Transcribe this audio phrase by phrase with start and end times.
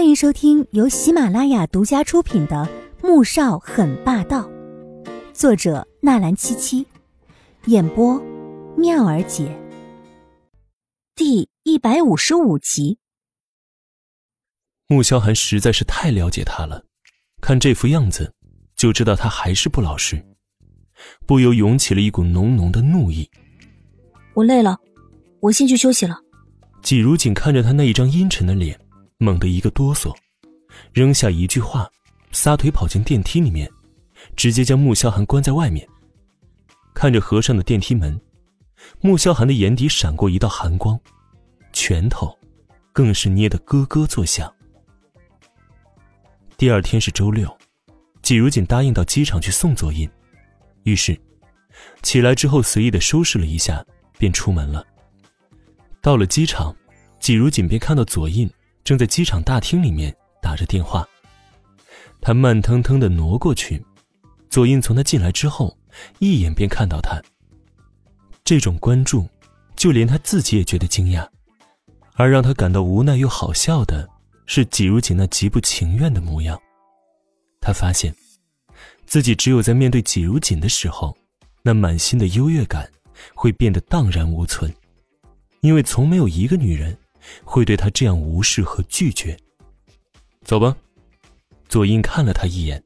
[0.00, 2.66] 欢迎收听由喜马拉雅独家出品的
[3.06, 4.48] 《穆少很霸道》，
[5.34, 6.86] 作者纳兰七七，
[7.66, 8.18] 演播
[8.78, 9.54] 妙儿姐。
[11.14, 12.96] 第一百五十五集。
[14.86, 16.82] 穆萧寒实在是太了解他了，
[17.42, 18.32] 看这副样子，
[18.74, 20.24] 就知道他还是不老实，
[21.26, 23.30] 不由涌起了一股浓浓的怒意。
[24.32, 24.78] 我累了，
[25.40, 26.16] 我先去休息了。
[26.82, 28.80] 季如锦看着他那一张阴沉的脸，
[29.22, 30.16] 猛地一个哆嗦，
[30.94, 31.86] 扔下一句话，
[32.32, 33.70] 撒腿跑进电梯里面，
[34.34, 35.86] 直接将穆萧寒关在外面。
[36.94, 38.18] 看着合上的电梯门，
[39.02, 40.98] 穆萧寒的眼底闪过一道寒光，
[41.70, 42.34] 拳头
[42.94, 44.50] 更是捏得咯咯作响。
[46.56, 47.54] 第二天是周六，
[48.22, 50.08] 季如锦答应到机场去送左印，
[50.84, 51.18] 于是
[52.02, 53.84] 起来之后随意的收拾了一下，
[54.16, 54.82] 便出门了。
[56.00, 56.74] 到了机场，
[57.18, 58.50] 季如锦便看到左印
[58.84, 61.06] 正在机场大厅里面打着电话。
[62.20, 63.84] 他慢腾腾的挪过去，
[64.50, 65.76] 左印从他进来之后，
[66.18, 67.20] 一眼便看到他。
[68.44, 69.28] 这种关注，
[69.76, 71.26] 就连他自己也觉得惊讶，
[72.14, 74.08] 而让他感到无奈又好笑的
[74.46, 76.60] 是季如锦那极不情愿的模样。
[77.60, 78.14] 他发现，
[79.06, 81.16] 自己只有在面对季如锦的时候，
[81.62, 82.90] 那满心的优越感
[83.34, 84.72] 会变得荡然无存。
[85.60, 86.96] 因为从没有一个女人
[87.44, 89.36] 会对他这样无视和拒绝。
[90.44, 90.76] 走吧，
[91.68, 92.82] 左印看了他一眼，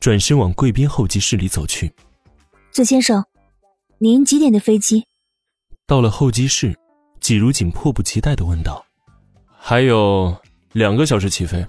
[0.00, 1.92] 转身往贵宾候机室里走去。
[2.70, 3.24] 左先生，
[3.98, 5.06] 您几点的飞机？
[5.86, 6.78] 到了候机室，
[7.20, 8.84] 季如锦迫不及待的问道
[9.46, 10.36] ：“还有
[10.72, 11.66] 两个小时起飞。”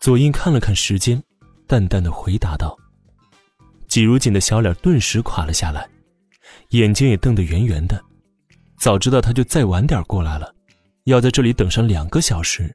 [0.00, 1.22] 左印看了看时间，
[1.66, 2.76] 淡淡的回答道。
[3.86, 5.88] 季如锦的小脸顿时垮了下来，
[6.70, 8.02] 眼睛也瞪得圆圆的。
[8.76, 10.52] 早知道他就再晚点过来了，
[11.04, 12.74] 要在这里等上两个小时，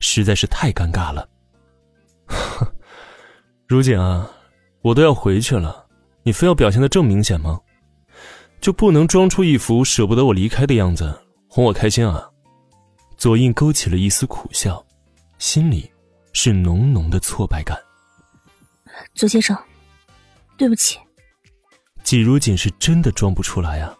[0.00, 1.28] 实在是太尴尬了。
[3.66, 4.30] 如锦啊，
[4.82, 5.86] 我都要回去了，
[6.22, 7.58] 你非要表现的这么明显吗？
[8.60, 12.28] 就不能装出一副舍不得我离开的样子，哄我开心啊？
[13.16, 14.84] 左印勾起了一丝苦笑，
[15.38, 15.90] 心里
[16.34, 17.78] 是浓浓的挫败感。
[19.14, 19.56] 左先生，
[20.58, 20.98] 对不起。
[22.02, 23.96] 季如锦是真的装不出来啊。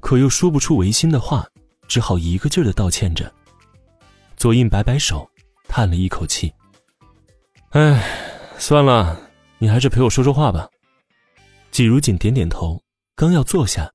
[0.00, 1.46] 可又说不出违心的话，
[1.90, 3.30] 只好一个劲儿的道歉着。
[4.36, 5.28] 左印摆摆手，
[5.64, 6.54] 叹了一口气
[7.70, 8.00] ：“哎，
[8.58, 9.20] 算了，
[9.58, 10.70] 你还是陪我说说话吧。”
[11.72, 12.80] 季如锦点点头，
[13.16, 13.92] 刚要坐下，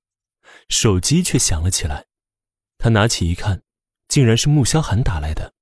[0.67, 2.05] 手机却响了起来。
[2.77, 3.61] 他拿起一看，
[4.09, 5.53] 竟然是穆萧寒打来的，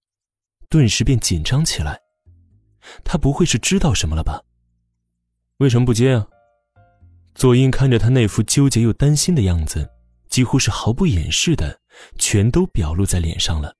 [0.69, 2.01] 顿时便紧张起来。
[3.03, 4.41] 他不会是知道什么了吧？
[5.57, 6.27] 为什么不接啊？
[7.35, 9.87] 左印看着他那副纠结又担心的样子。
[10.33, 11.79] 几乎是毫不掩饰的，
[12.17, 13.75] 全都表露在脸上了，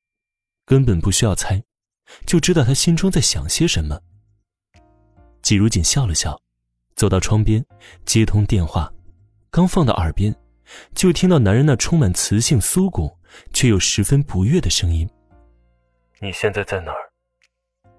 [0.68, 1.64] 根本不需要猜，
[2.28, 4.00] 就知道他心中在想些什么。
[5.42, 6.40] 季如锦笑了笑，
[6.96, 7.66] 走到窗边，
[8.06, 8.94] 接通电话，
[9.50, 10.32] 刚放到耳边，
[10.94, 13.18] 就听到男人那充满磁性、酥骨
[13.52, 15.10] 却又十分不悦的声音
[16.22, 17.12] ：“你现在在哪儿？”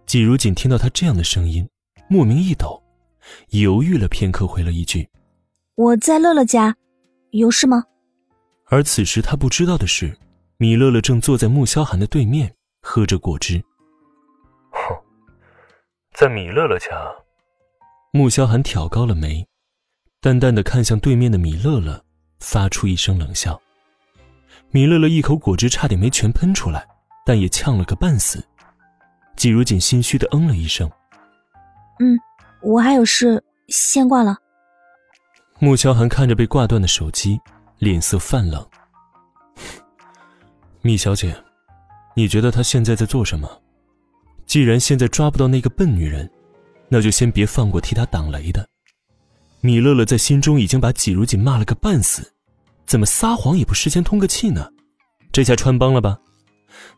[0.07, 1.69] 季如锦听到他这样的声音，
[2.09, 2.81] 莫名一抖，
[3.49, 5.11] 犹豫了片刻，回了一句
[5.75, 6.77] ：“我在乐乐家，
[7.33, 7.83] 有事吗？”
[8.71, 10.17] 而此时他不知道的是，
[10.57, 13.63] 米乐乐正坐在穆萧寒的对面，喝着果汁。
[14.71, 14.95] 哼，
[16.13, 16.89] 在米乐乐家。
[18.13, 19.47] 穆萧寒挑高了眉，
[20.21, 22.03] 淡淡的看向对面的米乐乐，
[22.41, 23.61] 发出一声冷笑。
[24.71, 26.87] 米乐乐一口果汁差点没全喷出来，
[27.27, 28.45] 但也呛了个半死。
[29.37, 30.91] 季如锦心虚的嗯了一声
[32.01, 32.19] ：“嗯，
[32.63, 34.37] 我还有事，先挂了。”
[35.61, 37.39] 穆萧寒看着被挂断的手机。
[37.85, 38.67] 脸色泛冷，
[40.81, 41.37] 米小姐，
[42.17, 43.47] 你觉得他现在在做什么？
[44.47, 46.31] 既然现在抓不到那个笨女人，
[46.89, 48.67] 那就先别放过替他挡雷的。
[49.61, 52.33] 米乐乐在心中已经把季如锦骂了个半死，
[52.87, 54.67] 怎么撒谎也不事先通个气呢？
[55.31, 56.19] 这下穿帮了吧？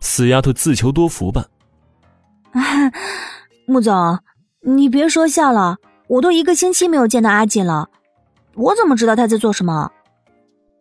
[0.00, 1.48] 死丫头自求多福吧！
[3.66, 4.20] 穆总，
[4.61, 7.90] 你别说笑了，我都一个星期没有见到阿锦了，
[8.55, 9.90] 我怎么知道他在做什么？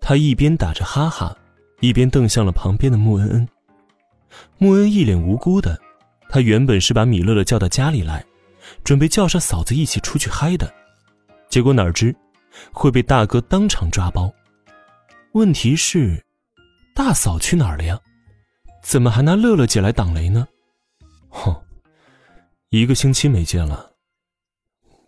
[0.08, 1.36] 他一边打着哈哈，
[1.80, 3.50] 一边瞪向了旁边的穆恩恩。
[4.60, 5.82] 穆恩一脸无辜的，
[6.30, 8.24] 他原本是把米乐乐叫到家里来，
[8.84, 10.72] 准备叫上嫂子一起出去嗨的，
[11.50, 12.16] 结果哪知
[12.72, 14.32] 会被大哥当场抓包。
[15.32, 16.24] 问题是，
[16.94, 18.00] 大嫂去哪儿了呀？
[18.84, 20.48] 怎么还拿乐乐姐来挡雷呢？
[21.30, 21.52] 哼，
[22.70, 23.94] 一个星期没见了。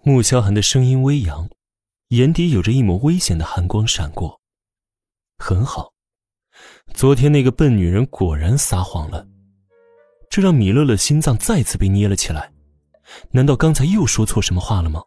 [0.01, 1.47] 穆萧寒的声音微扬，
[2.07, 4.36] 眼底有着一抹危险的寒光闪过。
[5.39, 5.93] 很好，
[6.93, 9.25] 昨天那个笨女人果然撒谎了。
[10.29, 12.51] 这让米乐乐心脏再次被捏了起来。
[13.31, 15.01] 难道刚才又说错什么话了吗？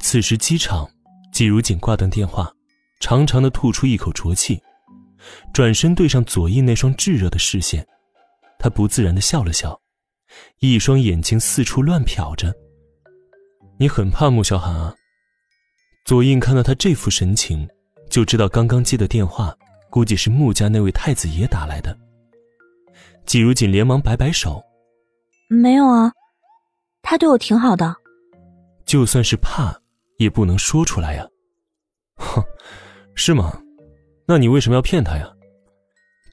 [0.00, 0.90] 此时机场，
[1.32, 2.52] 季如锦挂断电话，
[3.00, 4.60] 长长的吐出一口浊气，
[5.52, 7.86] 转身对上左印那双炙热的视线，
[8.58, 9.80] 他不自然的笑了笑，
[10.58, 12.52] 一双眼睛四处乱瞟着。
[13.78, 14.94] 你很怕穆萧寒啊？
[16.04, 17.68] 左印看到他这副神情，
[18.12, 19.56] 就知道刚刚接的电话
[19.88, 21.96] 估计是穆家那位太子爷打来的。
[23.24, 24.62] 季如锦连忙摆摆手
[25.48, 26.12] ：“没有啊，
[27.00, 27.96] 他对我挺好的。
[28.84, 29.74] 就算是怕，
[30.18, 31.26] 也不能说出来呀。
[32.20, 32.44] ”“哼，
[33.14, 33.58] 是吗？
[34.26, 35.26] 那你为什么要骗他呀？”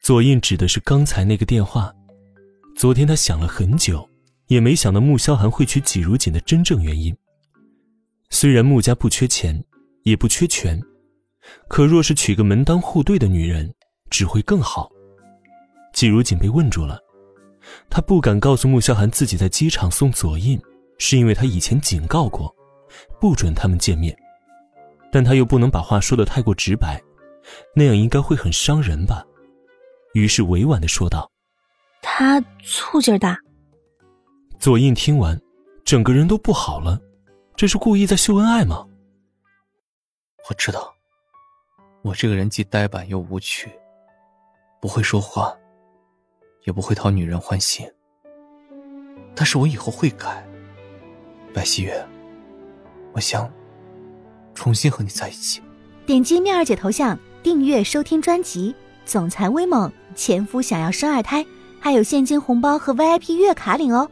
[0.04, 1.94] 左印指的是刚才那个电话。
[2.76, 4.06] 昨天他想了很久，
[4.48, 7.16] 也没想到穆萧寒会娶季如锦的真正原因。
[8.32, 9.64] 虽然穆家不缺钱，
[10.04, 10.78] 也不缺权，
[11.68, 13.74] 可若是娶个门当户对的女人，
[14.10, 14.90] 只会更好。
[15.94, 17.00] 季如锦被问住了，
[17.90, 20.60] 他不敢告诉穆萧寒自己在机场送左印，
[20.98, 22.54] 是因为他以前警告过，
[23.20, 24.18] 不准他们见面。
[25.12, 27.02] 但他又不能把话说的太过直白，
[27.76, 29.26] 那样应该会很伤人吧。
[30.14, 31.30] 于是委婉的说道
[32.02, 33.38] ：“他醋劲大。”
[34.60, 35.40] 左印听完，
[35.84, 37.00] 整个人都不好了。
[37.56, 38.86] 这是故意在秀恩爱吗？
[40.50, 40.94] 我知道，
[42.02, 43.70] 我这个人既呆板又无趣，
[44.80, 45.54] 不会说话，
[46.66, 47.86] 也不会讨女人欢心。
[49.36, 50.46] 但是我以后会改。
[51.54, 52.08] 白希月，
[53.12, 53.52] 我想
[54.54, 55.62] 重新和你在一起。
[56.06, 58.72] 点击妙儿姐头像订阅收听专辑
[59.06, 61.44] 《总裁威猛前夫想要生二胎》，
[61.80, 64.10] 还有现金红包和 VIP 月卡领哦。